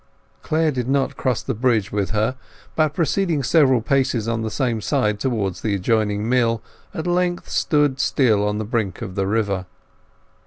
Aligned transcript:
Clare 0.41 0.71
did 0.71 0.89
not 0.89 1.15
cross 1.15 1.43
the 1.43 1.53
bridge 1.53 1.91
with 1.91 2.09
her, 2.09 2.35
but 2.75 2.95
proceeding 2.95 3.43
several 3.43 3.81
paces 3.81 4.27
on 4.27 4.41
the 4.41 4.49
same 4.49 4.81
side 4.81 5.19
towards 5.19 5.61
the 5.61 5.75
adjoining 5.75 6.27
mill, 6.27 6.59
at 6.91 7.05
length 7.05 7.49
stood 7.49 7.99
still 7.99 8.43
on 8.47 8.57
the 8.57 8.65
brink 8.65 9.03
of 9.03 9.13
the 9.13 9.27
river. 9.27 9.67